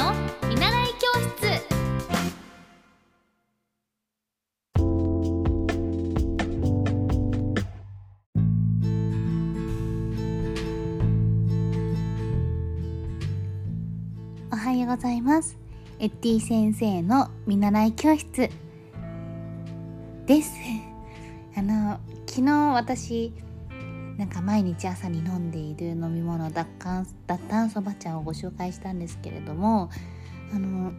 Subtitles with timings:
[0.00, 0.14] の
[0.48, 1.62] 見習い教室。
[14.50, 15.58] おはようございます。
[15.98, 18.48] エッティ先生の見習い教室
[20.24, 20.50] です。
[21.56, 23.34] あの昨日私
[24.20, 29.88] なんか毎日朝に飲んでいる飲み物脱炭脱炭そば茶をご紹介したんですけれども
[30.52, 30.92] あの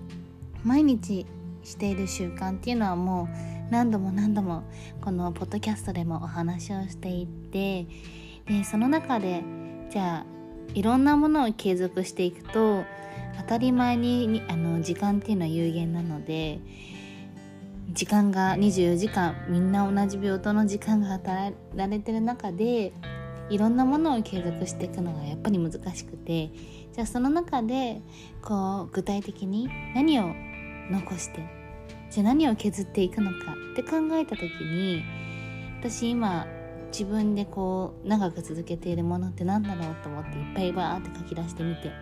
[0.64, 1.26] 毎日
[1.62, 4.62] している習慣っていうのはもう何度も何度も
[5.02, 7.86] このポッドキャストでもお話をしていて
[8.46, 9.44] でその中で
[9.90, 10.26] じゃあ
[10.72, 12.86] いろんなものを継続していくと
[13.36, 16.60] 当たり前にあの時間っていうのは有限なので
[17.90, 22.92] 時間が24時間みんな同じ病棟の時間が働られてる中で
[23.48, 26.50] いろんなものを継続していくのがやっぱり難しくて
[26.92, 28.02] じゃあその中で
[28.42, 30.34] こう具体的に何を
[30.90, 31.48] 残して
[32.10, 35.04] じゃあ何を削っていくのかって考えた時に
[35.80, 36.46] 私今
[36.90, 41.92] 自分でこう長く続けているものって何だろうと思っていっぱいバーって書き出してみて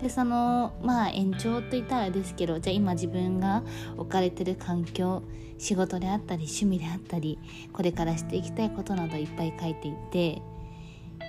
[0.00, 3.62] でそのまあ延長といったらですけどじゃあ今自分が
[3.96, 5.22] 置かれてる環境
[5.58, 7.38] 仕事であったり趣味であったり
[7.72, 10.42] これからしていきたいことなどいっぱい書いていて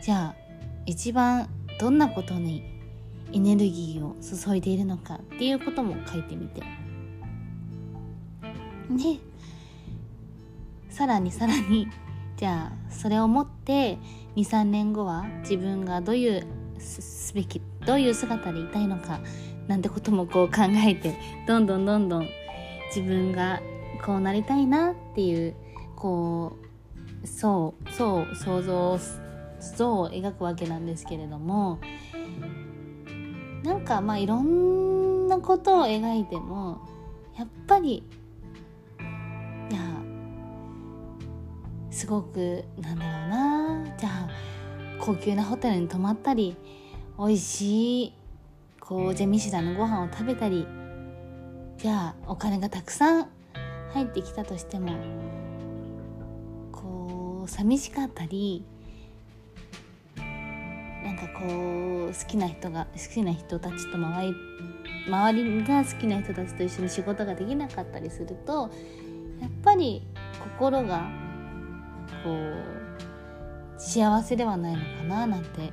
[0.01, 0.35] じゃあ
[0.85, 2.63] 一番どんなことに
[3.33, 6.61] エネルギーを注いでいるのかっていうことも書いてみて。
[8.89, 9.19] で
[10.89, 11.87] さらにさらに
[12.37, 13.97] じゃあそれを持って
[14.35, 16.47] 23年後は自分がどういう
[16.79, 19.19] すべきどういう姿でいたいのか
[19.67, 21.15] なんてこともこう考えて
[21.47, 22.27] どんどんどんどん
[22.95, 23.61] 自分が
[24.05, 25.55] こうなりたいなっていう
[25.95, 26.53] こ
[27.23, 28.99] うそうそう想像
[29.75, 31.79] 像を描くわけなんですけれども
[33.63, 36.79] なんかまあいろんなことを描いても
[37.37, 38.03] やっぱり
[39.69, 39.79] いや
[41.91, 44.46] すごくなんだろうなじゃあ
[45.07, 46.57] 高級なホテルに泊まったり
[47.17, 48.13] 美味しい
[48.81, 50.67] こうじゃあミシュランのご飯を食べたり
[51.77, 53.29] じゃあお金がたくさん
[53.93, 54.91] 入ってきたとしても
[56.73, 58.65] こう寂しかったり
[60.17, 64.33] なんかこう好きな人が好きな人たちと周り
[65.07, 68.69] 周りが好きな人たちと一緒に仕事ができなかったりすると
[69.39, 70.05] やっぱり
[70.57, 71.09] 心が
[72.25, 72.86] こう
[73.77, 75.71] 幸せではないのかななんて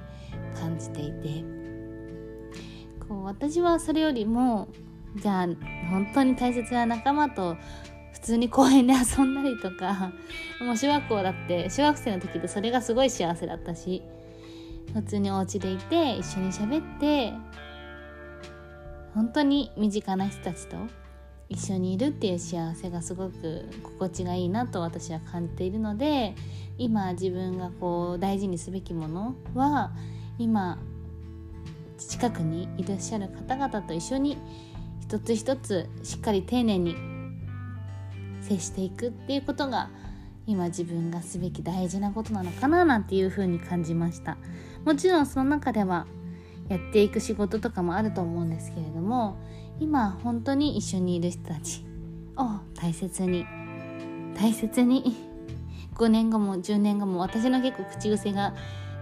[0.54, 1.54] 感じていて。
[3.08, 4.68] こう私はそれよりも
[5.16, 5.46] じゃあ
[5.90, 7.56] 本当に大切な仲間と
[8.12, 10.12] 普通に公園で遊んだりとか
[10.60, 14.02] もう小学校だって小学生の時ってそれがすごい幸せだったし
[14.94, 17.32] 普通にお家でいて一緒に喋って
[19.14, 20.76] 本当に身近な人たちと
[21.48, 26.34] 一緒にいるっていう幸せがすごく心地がいいなと私は感じているので
[26.78, 29.92] 今自分がこう大事にすべきものは
[30.38, 30.78] 今
[31.98, 34.38] 近くにいらっしゃる方々と一緒に
[35.00, 36.96] 一つ一つしっかり丁寧に
[38.40, 39.90] 接していくっていうことが
[40.46, 44.36] 今自分がすべき大事なことなのかななんていうふうに感じました。
[44.84, 46.06] もちろんその中では
[46.68, 49.36] やっていく仕事とかもあると思うんですけれども
[49.80, 51.84] 今本当に一緒にいる人たち。
[52.36, 53.46] を大切に。
[54.36, 55.16] 大切に。
[55.94, 58.54] 5年後も10年後も私の結構口癖が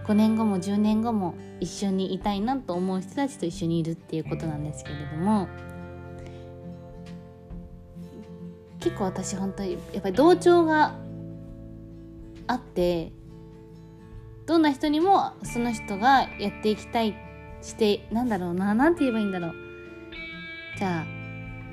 [0.05, 5.47] 5年後も10年後も一緒にいたいなと思う人たちと一緒にいるっていうことなんですけれども。
[8.79, 10.93] 結構私本当にやっぱり同調が
[12.47, 13.13] あって
[14.45, 17.15] どんな人にもその人がやっていきたい
[17.61, 19.62] してなんだろうな何て言えばいいんだろう。
[20.77, 21.05] じゃ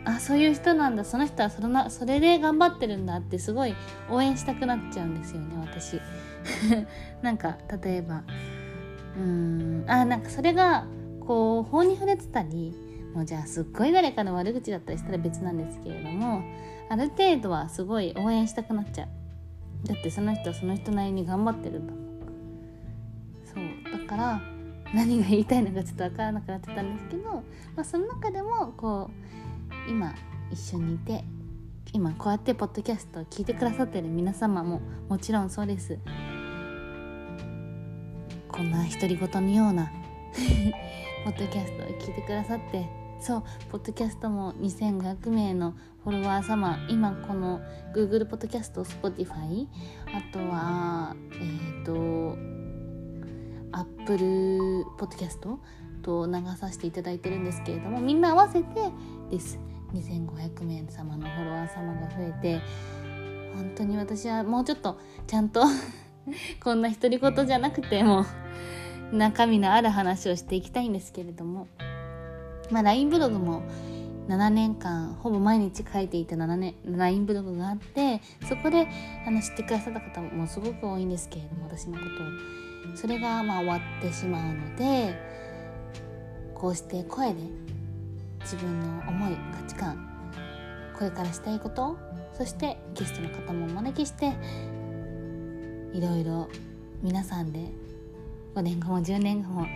[0.05, 1.05] ああそういう人なんだ。
[1.05, 3.75] その人はそのそれで頑張ってるんだってすごい
[4.09, 6.01] 応援したくなっちゃうんですよね私。
[7.23, 8.23] なんか例えば
[9.19, 10.87] うんあなんかそれが
[11.21, 12.75] こう法に触れてたり
[13.15, 16.43] もうじゃあすっごい誰かの悪口だったりしたら別なんですけれども
[16.89, 19.09] ある程度はすごい応援したくなっちゃう。
[19.87, 21.93] だってその人はその人なりに頑張ってるんだ
[23.55, 23.99] そう。
[23.99, 24.43] だから
[24.95, 27.43] 何が言いたいのかちょっと分からなくなってたんですけど、ま
[27.79, 29.11] あ、その中でもこ
[29.87, 30.15] う今
[30.51, 31.25] 一緒にいて
[31.93, 35.99] 今こうやってポッドキャストを聞いてくださってる皆様ももちろんそうです。
[38.61, 39.91] こんな独り言のような
[41.25, 42.87] ポッドキャストを聞いてくださって
[43.21, 47.61] そうポッドキャストも2500名のフォロワー様今この
[47.95, 49.67] Google ポッドキャスト Spotify
[50.15, 52.60] あとはえっ、ー、と
[53.81, 55.59] Apple ポッドキャスト
[56.03, 58.67] と流させていただいてるんですけれどもみんな合わせて
[59.31, 59.59] です。
[59.95, 62.61] 2500名様のフォロワー様が増えて
[63.55, 65.65] 本当に私はもうちょっとちゃんと
[66.63, 68.25] こんな独り言じゃなくても
[69.13, 71.67] 中身のある話をしていきたいんですけれども
[72.71, 73.63] まあ LINE ブログも
[74.29, 78.87] 7年間ほぼ毎日書いていた7年 LINE ブログがあってそこで
[79.27, 82.70] あの知ってくださった方もすごく多いんですけれども私のことを。
[82.95, 85.15] それがまあ終わってしまうので
[86.55, 87.41] こうして声で
[88.41, 90.07] 自分の思い価値観
[90.97, 91.99] これからしたいこと
[92.33, 94.33] そしてゲストの方もお招きして
[95.93, 96.49] いろいろ
[97.03, 97.67] 皆さんで
[98.55, 99.67] 5年後も10年後も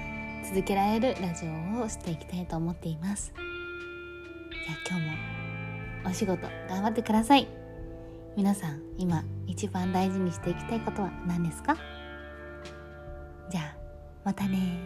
[0.45, 1.47] 続けられるラジ
[1.79, 3.33] オをしていきたいと思っています。
[3.35, 5.07] じゃあ今日
[6.05, 7.49] もお仕事頑張ってください。
[8.37, 11.77] 皆さん今一番大事にしていきたいことは何ですか？
[13.51, 13.77] じゃあ
[14.25, 14.79] またね